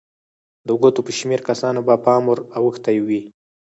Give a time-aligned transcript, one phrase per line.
[0.67, 3.21] د ګوتو په شمېر کسانو به پام ور اوښتی وي.